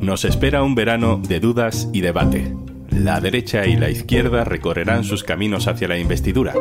[0.00, 2.54] Nos espera un verano de dudas y debate.
[2.90, 6.54] La derecha y la izquierda recorrerán sus caminos hacia la investidura.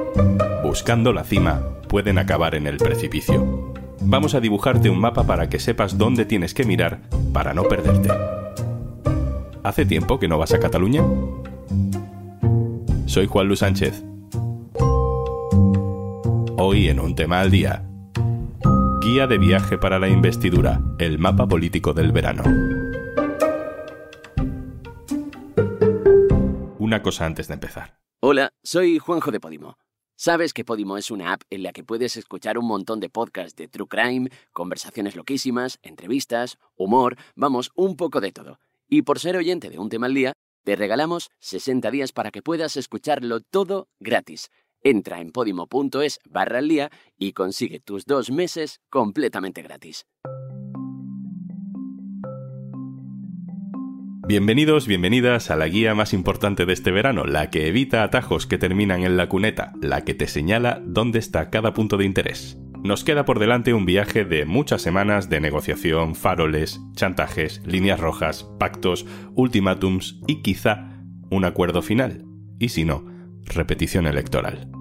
[0.63, 3.73] Buscando la cima, pueden acabar en el precipicio.
[4.01, 6.99] Vamos a dibujarte un mapa para que sepas dónde tienes que mirar
[7.33, 8.10] para no perderte.
[9.64, 11.04] ¿Hace tiempo que no vas a Cataluña?
[13.05, 14.04] Soy Juan Luis Sánchez.
[16.58, 17.87] Hoy en un tema al día.
[19.09, 22.44] Guía de viaje para la investidura, el mapa político del verano.
[26.77, 28.02] Una cosa antes de empezar.
[28.20, 29.77] Hola, soy Juanjo de Podimo.
[30.18, 33.55] ¿Sabes que Podimo es una app en la que puedes escuchar un montón de podcasts
[33.55, 38.60] de True Crime, conversaciones loquísimas, entrevistas, humor, vamos, un poco de todo?
[38.90, 40.34] Y por ser oyente de un tema al día,
[40.66, 44.49] te regalamos 60 días para que puedas escucharlo todo gratis.
[44.90, 50.08] Entra en podimo.es barra al día y consigue tus dos meses completamente gratis.
[54.26, 58.58] Bienvenidos, bienvenidas a la guía más importante de este verano, la que evita atajos que
[58.58, 62.58] terminan en la cuneta, la que te señala dónde está cada punto de interés.
[62.82, 68.45] Nos queda por delante un viaje de muchas semanas de negociación, faroles, chantajes, líneas rojas,
[68.58, 72.23] pactos, ultimátums y quizá un acuerdo final.
[72.58, 73.03] Y si no,
[73.43, 74.71] repetición electoral.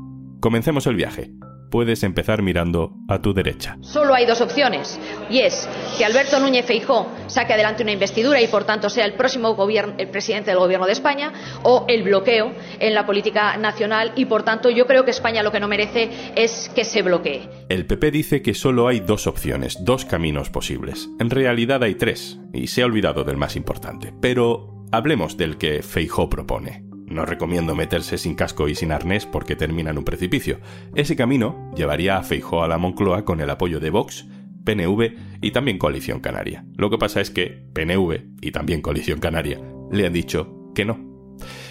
[0.46, 1.32] Comencemos el viaje
[1.72, 3.76] puedes empezar mirando a tu derecha.
[3.80, 8.46] Solo hay dos opciones, y es que Alberto Núñez Feijó saque adelante una investidura y
[8.46, 11.32] por tanto sea el próximo gobierno, el presidente del gobierno de España,
[11.64, 15.50] o el bloqueo en la política nacional y por tanto yo creo que España lo
[15.50, 17.48] que no merece es que se bloquee.
[17.68, 21.08] El PP dice que solo hay dos opciones, dos caminos posibles.
[21.18, 24.14] En realidad hay tres, y se ha olvidado del más importante.
[24.20, 26.85] Pero hablemos del que Feijó propone.
[27.16, 30.58] No recomiendo meterse sin casco y sin arnés porque termina en un precipicio.
[30.94, 34.26] Ese camino llevaría a Feijó a la Moncloa con el apoyo de Vox,
[34.64, 36.66] PNV y también Coalición Canaria.
[36.76, 39.58] Lo que pasa es que PNV y también Coalición Canaria
[39.90, 41.00] le han dicho que no.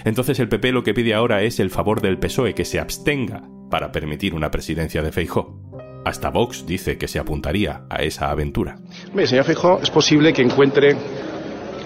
[0.04, 3.48] Entonces el PP lo que pide ahora es el favor del PSOE que se abstenga
[3.70, 5.62] para permitir una presidencia de Feijó.
[6.06, 8.80] Hasta Vox dice que se apuntaría a esa aventura.
[9.26, 10.98] señor Feijó, es posible que encuentre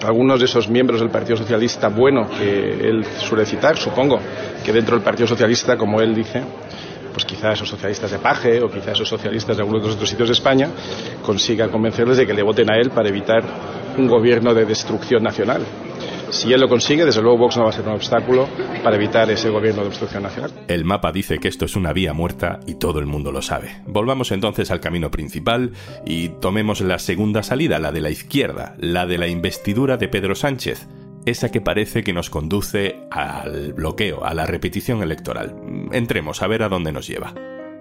[0.04, 4.18] algunos de esos miembros del Partido Socialista bueno que él suele citar, supongo
[4.64, 6.42] que dentro del Partido Socialista, como él dice,
[7.12, 10.08] pues quizá esos socialistas de Paje o quizá esos socialistas de algunos de los otros
[10.08, 10.68] sitios de España
[11.24, 13.42] consigan convencerles de que le voten a él para evitar
[13.96, 15.62] un gobierno de destrucción nacional.
[16.30, 18.48] Si él lo consigue, desde luego Vox no va a ser un obstáculo
[18.82, 20.52] para evitar ese gobierno de obstrucción nacional.
[20.68, 23.82] El mapa dice que esto es una vía muerta y todo el mundo lo sabe.
[23.86, 25.72] Volvamos entonces al camino principal
[26.06, 30.34] y tomemos la segunda salida, la de la izquierda, la de la investidura de Pedro
[30.34, 30.88] Sánchez
[31.26, 35.54] esa que parece que nos conduce al bloqueo, a la repetición electoral.
[35.92, 37.34] Entremos a ver a dónde nos lleva.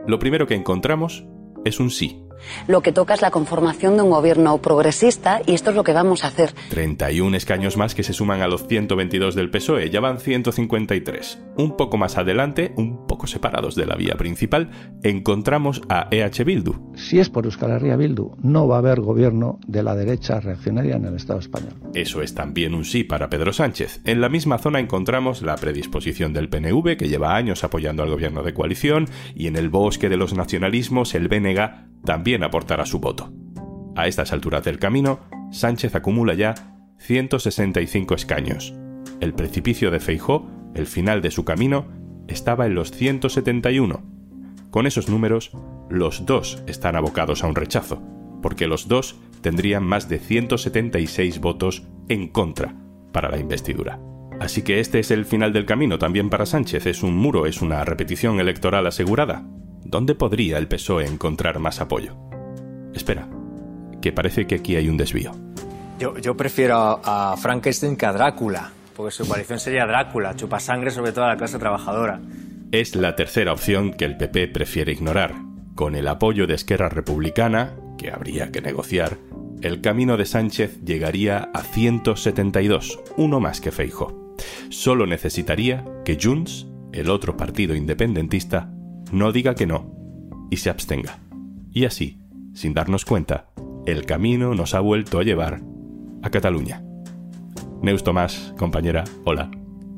[0.08, 1.26] Lo primero que encontramos
[1.66, 2.22] es un sí,
[2.68, 5.94] lo que toca es la conformación de un gobierno progresista y esto es lo que
[5.94, 6.54] vamos a hacer.
[6.70, 11.40] 31 escaños más que se suman a los 122 del PSOE, ya van 153.
[11.58, 14.70] Un poco más adelante, un poco separados de la vía principal,
[15.04, 16.94] encontramos a EH Bildu.
[16.96, 20.96] Si es por Euskal Herria Bildu, no va a haber gobierno de la derecha reaccionaria
[20.96, 21.74] en el Estado español.
[21.94, 24.02] Eso es también un sí para Pedro Sánchez.
[24.06, 28.44] En la misma zona encontramos la predisposición del PNV, que lleva años apoyando al gobierno
[28.44, 33.32] de coalición, y en el bosque de los nacionalismos, el BNG también aportará su voto.
[33.96, 35.20] A estas alturas del camino,
[35.52, 36.56] Sánchez acumula ya
[37.00, 38.74] 165 escaños.
[39.20, 41.88] El precipicio de Feijó, el final de su camino,
[42.28, 44.04] estaba en los 171.
[44.70, 45.52] Con esos números,
[45.90, 48.02] los dos están abocados a un rechazo,
[48.42, 52.76] porque los dos tendrían más de 176 votos en contra
[53.12, 54.00] para la investidura.
[54.40, 57.62] Así que este es el final del camino también para Sánchez, es un muro, es
[57.62, 59.46] una repetición electoral asegurada.
[59.90, 62.16] ¿Dónde podría el PSOE encontrar más apoyo?
[62.94, 63.28] Espera,
[64.04, 65.32] que parece que aquí hay un desvío.
[65.98, 71.12] Yo, prefiero a, Frankenstein que a Drácula, porque su coalición sería Drácula, chupa sangre sobre
[71.12, 72.22] toda la clase trabajadora.
[72.72, 75.34] Es la tercera opción que el PP prefiere ignorar.
[75.74, 79.18] Con el apoyo de Esquerra Republicana, que habría que negociar,
[79.64, 84.36] el camino de Sánchez llegaría a 172, uno más que Feijo.
[84.70, 88.72] Solo necesitaría que Junts, el otro partido independentista,
[89.12, 89.96] no diga que no
[90.50, 91.20] y se abstenga.
[91.72, 92.20] Y así,
[92.54, 93.50] sin darnos cuenta,
[93.86, 95.62] el camino nos ha vuelto a llevar
[96.22, 96.84] a Cataluña.
[97.82, 99.50] Neus Tomás, compañera, hola.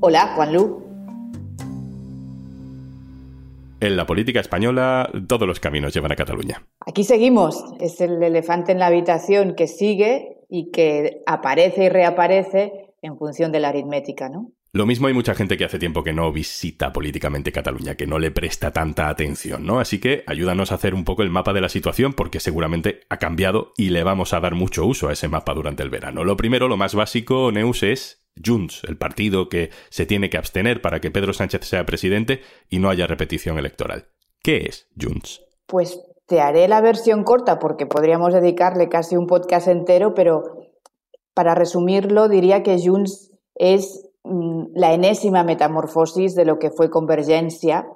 [0.01, 0.91] Hola, Juan Lu.
[3.79, 6.63] En la política española todos los caminos llevan a Cataluña.
[6.85, 7.63] Aquí seguimos.
[7.79, 13.51] Es el elefante en la habitación que sigue y que aparece y reaparece en función
[13.51, 14.51] de la aritmética, ¿no?
[14.73, 18.19] Lo mismo hay mucha gente que hace tiempo que no visita políticamente Cataluña, que no
[18.19, 19.81] le presta tanta atención, ¿no?
[19.81, 23.17] Así que ayúdanos a hacer un poco el mapa de la situación porque seguramente ha
[23.17, 26.23] cambiado y le vamos a dar mucho uso a ese mapa durante el verano.
[26.23, 30.81] Lo primero, lo más básico, Neus, es Junts, el partido que se tiene que abstener
[30.81, 32.39] para que Pedro Sánchez sea presidente
[32.69, 34.07] y no haya repetición electoral.
[34.41, 35.41] ¿Qué es Junts?
[35.67, 40.43] Pues te haré la versión corta porque podríamos dedicarle casi un podcast entero, pero
[41.33, 47.87] para resumirlo diría que Junts es la enésima metamorfosis de lo que fue Convergencia,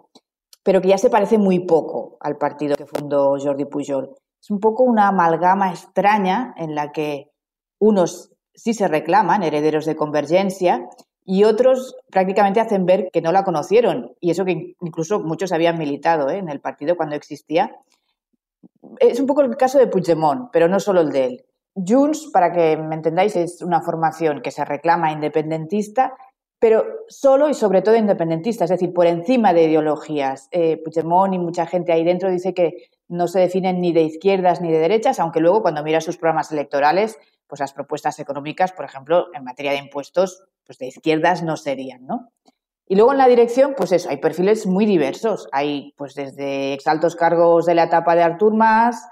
[0.64, 4.16] pero que ya se parece muy poco al partido que fundó Jordi Pujol.
[4.42, 7.32] Es un poco una amalgama extraña en la que
[7.80, 10.90] unos sí se reclaman herederos de Convergencia
[11.24, 15.78] y otros prácticamente hacen ver que no la conocieron, y eso que incluso muchos habían
[15.78, 16.38] militado ¿eh?
[16.38, 17.76] en el partido cuando existía.
[19.00, 21.45] Es un poco el caso de Puigdemont, pero no solo el de él.
[21.76, 26.16] Junts, para que me entendáis, es una formación que se reclama independentista,
[26.58, 30.48] pero solo y sobre todo independentista, es decir, por encima de ideologías.
[30.52, 34.62] Eh, Puigdemont y mucha gente ahí dentro dice que no se definen ni de izquierdas
[34.62, 38.86] ni de derechas, aunque luego cuando mira sus programas electorales, pues las propuestas económicas, por
[38.86, 42.32] ejemplo, en materia de impuestos, pues de izquierdas no serían, ¿no?
[42.88, 45.48] Y luego en la dirección, pues eso, hay perfiles muy diversos.
[45.52, 49.08] Hay pues desde exaltos cargos de la etapa de Artur Mas,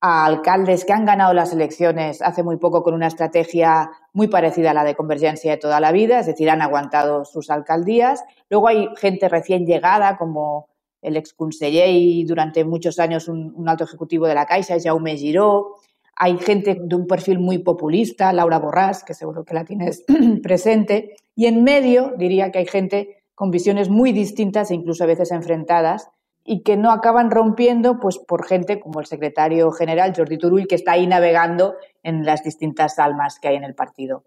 [0.00, 4.70] a alcaldes que han ganado las elecciones hace muy poco con una estrategia muy parecida
[4.70, 8.24] a la de Convergencia de toda la vida, es decir, han aguantado sus alcaldías.
[8.50, 10.68] Luego hay gente recién llegada, como
[11.02, 15.76] el exconseller y durante muchos años un, alto ejecutivo de la Caixa, Jaume Giró.
[16.16, 20.04] Hay gente de un perfil muy populista, Laura Borràs, que seguro que la tienes
[20.42, 21.14] presente.
[21.34, 25.30] Y en medio diría que hay gente con visiones muy distintas e incluso a veces
[25.30, 26.08] enfrentadas,
[26.46, 30.76] y que no acaban rompiendo pues por gente como el secretario general Jordi Turull que
[30.76, 34.24] está ahí navegando en las distintas almas que hay en el partido.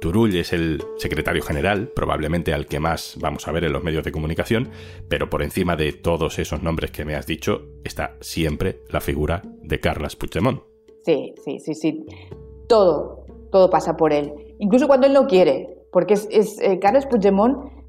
[0.00, 4.02] Turull es el secretario general, probablemente al que más vamos a ver en los medios
[4.02, 4.70] de comunicación,
[5.08, 9.42] pero por encima de todos esos nombres que me has dicho está siempre la figura
[9.62, 10.62] de Carles Puigdemont.
[11.04, 12.06] Sí, sí, sí, sí.
[12.66, 14.32] Todo, todo pasa por él.
[14.58, 17.79] Incluso cuando él no quiere, porque es, eh, Carles Puigdemont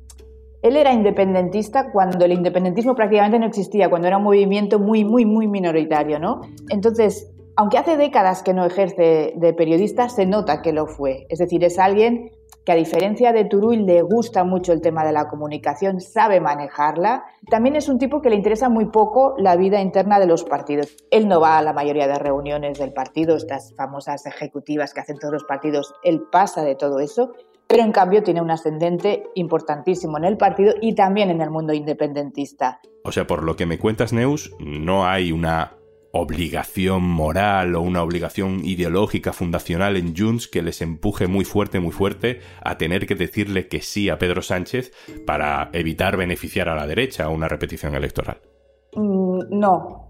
[0.61, 5.25] él era independentista cuando el independentismo prácticamente no existía, cuando era un movimiento muy, muy,
[5.25, 6.41] muy minoritario, ¿no?
[6.69, 11.25] Entonces, aunque hace décadas que no ejerce de periodista, se nota que lo fue.
[11.29, 12.31] Es decir, es alguien
[12.63, 17.23] que a diferencia de Turull le gusta mucho el tema de la comunicación, sabe manejarla.
[17.49, 20.95] También es un tipo que le interesa muy poco la vida interna de los partidos.
[21.09, 25.17] Él no va a la mayoría de reuniones del partido, estas famosas ejecutivas que hacen
[25.17, 27.33] todos los partidos, él pasa de todo eso
[27.71, 31.71] pero en cambio tiene un ascendente importantísimo en el partido y también en el mundo
[31.71, 32.81] independentista.
[33.05, 35.77] O sea, por lo que me cuentas, Neus, no hay una
[36.11, 41.93] obligación moral o una obligación ideológica fundacional en Junts que les empuje muy fuerte, muy
[41.93, 44.91] fuerte a tener que decirle que sí a Pedro Sánchez
[45.25, 48.41] para evitar beneficiar a la derecha o una repetición electoral.
[48.97, 50.09] Mm, no.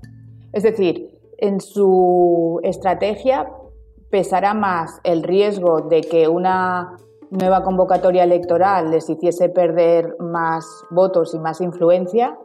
[0.51, 3.47] Es decir, en su estrategia
[4.09, 6.97] pesará más el riesgo de que una
[7.31, 12.38] nueva convocatoria electoral les hiciese perder más votos y más influencia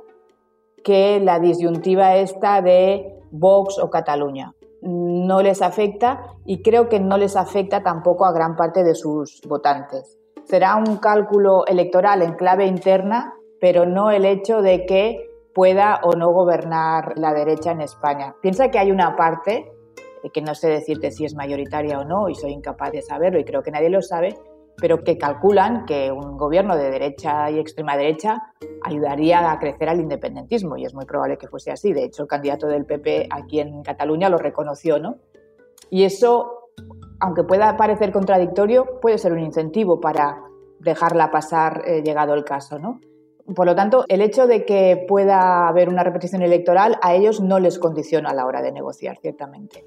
[0.85, 4.55] que la disyuntiva esta de Vox o Cataluña.
[4.83, 9.41] No les afecta y creo que no les afecta tampoco a gran parte de sus
[9.49, 10.17] votantes.
[10.45, 16.13] Será un cálculo electoral en clave interna, pero no el hecho de que pueda o
[16.13, 18.37] no gobernar la derecha en España.
[18.41, 19.73] Piensa que hay una parte,
[20.33, 23.45] que no sé decirte si es mayoritaria o no, y soy incapaz de saberlo y
[23.45, 24.37] creo que nadie lo sabe,
[24.79, 28.53] pero que calculan que un gobierno de derecha y extrema derecha
[28.83, 31.93] ayudaría a crecer al independentismo y es muy probable que fuese así.
[31.93, 35.17] De hecho, el candidato del PP aquí en Cataluña lo reconoció, ¿no?
[35.91, 36.71] Y eso,
[37.21, 40.43] aunque pueda parecer contradictorio, puede ser un incentivo para
[40.81, 43.01] dejarla pasar eh, llegado el caso, ¿no?
[43.55, 47.61] Por lo tanto, el hecho de que pueda haber una repetición electoral a ellos no
[47.61, 49.85] les condiciona a la hora de negociar, ciertamente.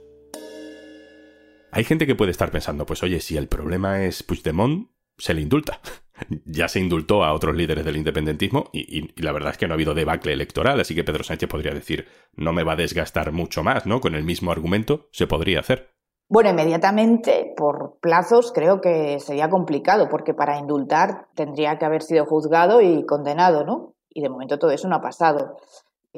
[1.71, 5.41] Hay gente que puede estar pensando, pues oye, si el problema es Puigdemont, se le
[5.41, 5.81] indulta.
[6.45, 9.75] ya se indultó a otros líderes del independentismo y, la verdad es que no ha
[9.75, 13.63] habido debacle electoral, así que Pedro Sánchez podría decir, no me va a desgastar mucho
[13.63, 14.01] más, ¿no?
[14.01, 15.89] Con el mismo argumento se podría hacer.
[16.27, 22.25] Bueno, inmediatamente, por plazos, creo que sería complicado, porque para indultar tendría que haber sido
[22.25, 23.95] juzgado y condenado, ¿no?
[24.09, 25.57] Y de momento todo eso no ha pasado.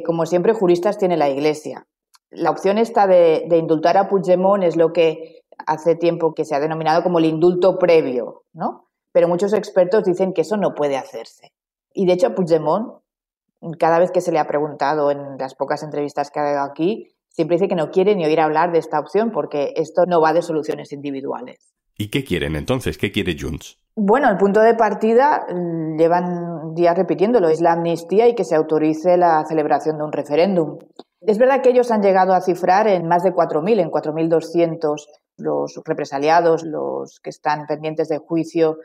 [0.06, 1.88] Como siempre, juristas tiene la Iglesia.
[2.30, 6.56] La opción esta de, de indultar a Puigdemont es lo que hace tiempo que se
[6.56, 8.88] ha denominado como el indulto previo, ¿no?
[9.12, 11.52] Pero muchos expertos dicen que eso no puede hacerse.
[11.94, 13.02] Y de hecho a Puigdemont,
[13.78, 17.10] cada vez que se le ha preguntado en las pocas entrevistas que ha dado aquí,
[17.30, 20.34] siempre dice que no quiere ni oír hablar de esta opción porque esto no va
[20.34, 21.74] de soluciones individuales.
[21.98, 22.98] ¿Y qué quieren entonces?
[22.98, 23.78] ¿Qué quiere Junts?
[23.96, 25.46] Bueno, el punto de partida
[25.98, 30.80] llevan días repitiéndolo, es la amnistía y que se autorice la celebración de un referéndum.
[31.20, 35.06] Es verdad que ellos han llegado a cifrar en más de 4.000, en 4.200
[35.42, 38.80] los represaliados, los que están pendientes de juicio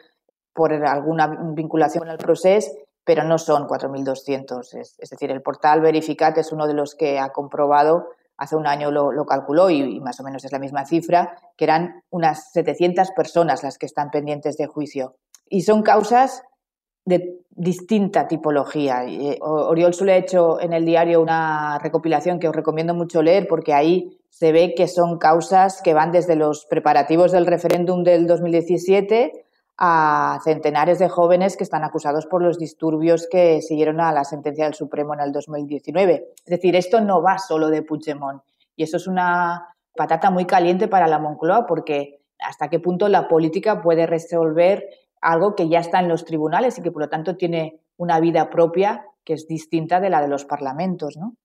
[0.52, 2.70] por alguna vinculación al proceso,
[3.04, 4.74] pero no son 4.200.
[4.80, 8.66] Es, es, decir, el portal Verificat es uno de los que ha comprobado, hace un
[8.66, 13.10] año lo, calculó y, más o menos es la misma cifra, que eran unas 700
[13.12, 15.16] personas las que están pendientes de juicio.
[15.48, 16.42] Y son causas
[17.04, 19.04] de distinta tipología.
[19.06, 23.46] Eh, Oriol Sule ha hecho en el diario una recopilación que os recomiendo mucho leer
[23.48, 28.26] porque ahí se ve que son causas que van desde los preparativos del referéndum del
[28.26, 29.32] 2017
[29.78, 34.64] a centenares de jóvenes que están acusados por los disturbios que siguieron a la sentencia
[34.64, 36.34] del Supremo en el 2019.
[36.36, 38.42] Es decir, esto no va solo de Puigdemont
[38.74, 43.28] y eso es una patata muy caliente para la Moncloa porque hasta qué punto la
[43.28, 44.84] política puede resolver
[45.22, 48.50] algo que ya está en los tribunales y que por lo tanto tiene una vida
[48.50, 51.36] propia que es distinta de la de los parlamentos, ¿no?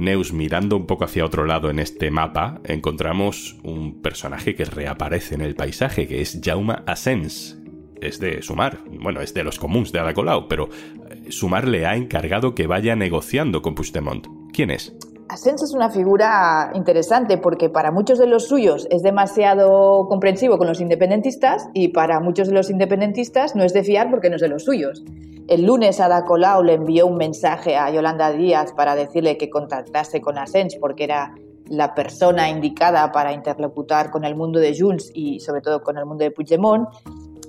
[0.00, 5.34] Neus, mirando un poco hacia otro lado en este mapa, encontramos un personaje que reaparece
[5.34, 7.58] en el paisaje, que es Jaume Asens.
[8.00, 10.68] Es de Sumar, bueno, es de los comuns de Ada Colau, pero
[11.10, 14.26] eh, Sumar le ha encargado que vaya negociando con Puigdemont.
[14.52, 14.96] ¿Quién es?
[15.28, 20.66] Asens es una figura interesante porque para muchos de los suyos es demasiado comprensivo con
[20.66, 24.42] los independentistas y para muchos de los independentistas no es de fiar porque no es
[24.42, 25.04] de los suyos.
[25.50, 30.20] El lunes Ada Colau le envió un mensaje a Yolanda Díaz para decirle que contactase
[30.20, 31.34] con Asens porque era
[31.66, 36.06] la persona indicada para interlocutar con el mundo de Junts y sobre todo con el
[36.06, 36.88] mundo de Puigdemont.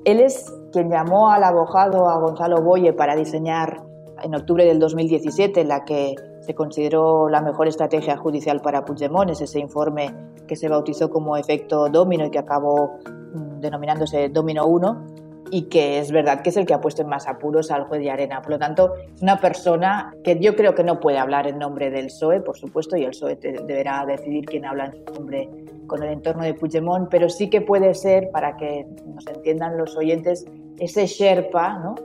[0.03, 3.83] Él es quien llamó al abogado a Gonzalo Boye para diseñar
[4.23, 9.41] en octubre del 2017 la que se consideró la mejor estrategia judicial para Puigdemont, es
[9.41, 10.11] ese informe
[10.47, 15.10] que se bautizó como efecto domino y que acabó mm, denominándose Domino 1
[15.51, 18.01] y que es verdad que es el que ha puesto en más apuros al juez
[18.01, 18.41] de Arena.
[18.41, 21.91] Por lo tanto, es una persona que yo creo que no puede hablar en nombre
[21.91, 25.49] del PSOE, por supuesto, y el PSOE deberá decidir quién habla en su nombre
[25.87, 29.97] con el entorno de Puigdemont, pero sí que puede ser, para que nos entiendan los
[29.97, 30.45] oyentes,
[30.79, 31.95] ese Sherpa, ¿no?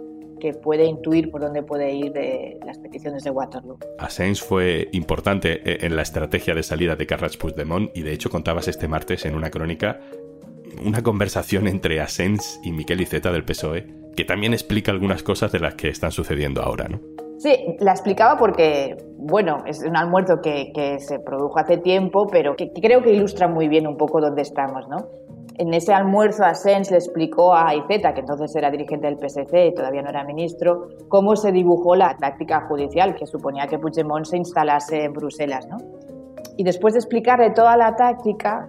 [0.41, 3.79] que puede intuir por dónde puede ir de las peticiones de Waterloo.
[3.99, 8.29] Asens fue importante eh, en la estrategia de salida de Carles Puigdemont y de hecho
[8.29, 10.01] contabas este martes en una crónica
[10.85, 15.61] una conversación entre Asens y Miquel Iceta del PSOE que también explica algunas cosas de
[15.61, 17.01] las que están sucediendo ahora, ¿no?
[17.39, 22.73] Sí, la explicaba porque, bueno, es un almuerzo que, se produjo hace tiempo, pero que,
[22.73, 25.07] que creo que ilustra muy bien un poco dónde estamos, ¿no?
[25.59, 29.75] En ese almuerzo, Asens le explicó a Iceta, que entonces era dirigente del PSC y
[29.75, 34.37] todavía no era ministro, cómo se dibujó la táctica judicial que suponía que Puigdemont se
[34.37, 35.67] instalase en Bruselas.
[35.67, 35.79] ¿no?
[36.59, 38.69] Y después de explicarle toda la táctica,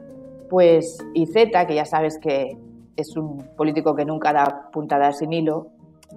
[0.49, 2.57] pues Iceta, que ya sabes que
[2.95, 5.67] es un político que nunca da puntada sin hilo,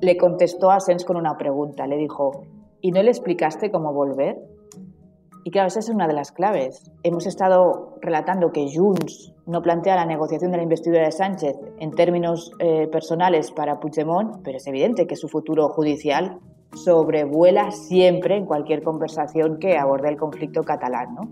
[0.01, 1.87] le contestó a Asens con una pregunta.
[1.87, 2.45] Le dijo,
[2.81, 4.39] ¿y no le explicaste cómo volver?
[5.43, 6.91] Y claro, esa es una de las claves.
[7.03, 11.93] Hemos estado relatando que Junts no plantea la negociación de la investidura de Sánchez en
[11.93, 16.39] términos eh, personales para Puigdemont, pero es evidente que su futuro judicial
[16.75, 21.23] sobrevuela siempre en cualquier conversación que aborde el conflicto catalán, ¿no?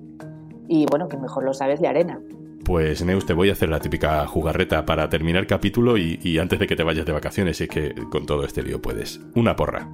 [0.67, 2.21] Y bueno, que mejor lo sabes de arena.
[2.69, 6.67] Pues Neus, te voy a hacer la típica jugarreta para terminar capítulo y, antes de
[6.67, 9.23] que te vayas de vacaciones, es que con todo este lío puedes.
[9.35, 9.89] Una porra.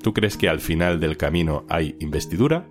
[0.00, 2.68] ¿Tú crees que al final del camino hay investidura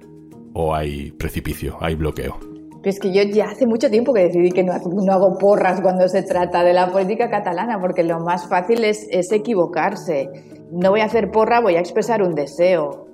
[0.53, 2.39] o hay precipicio, hay bloqueo?
[2.81, 6.07] Pues es que yo ya hace mucho tiempo que decidí que no, hago porras cuando
[6.07, 10.29] se trata de la política catalana, porque lo más fácil es, es equivocarse.
[10.71, 13.07] No voy a hacer porra, voy a expresar un deseo.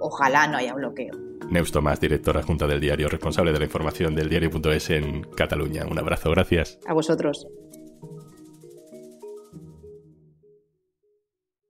[0.00, 1.29] Ojalá no haya bloqueo.
[1.50, 5.84] Neus Tomás, directora junta del diario, responsable de la información del diario.es en Cataluña.
[5.86, 6.78] Un abrazo, gracias.
[6.86, 7.46] A vosotros.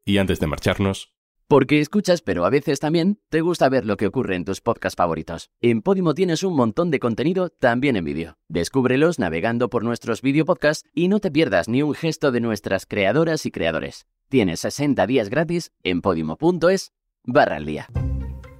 [0.04, 1.14] Y antes de marcharnos,
[1.50, 4.96] porque escuchas, pero a veces también te gusta ver lo que ocurre en tus podcasts
[4.96, 5.50] favoritos.
[5.60, 8.38] En Podimo tienes un montón de contenido también en vídeo.
[8.46, 12.86] Descúbrelos navegando por nuestros video podcasts y no te pierdas ni un gesto de nuestras
[12.86, 14.06] creadoras y creadores.
[14.28, 16.92] Tienes 60 días gratis en podimo.es
[17.24, 17.88] barra al día.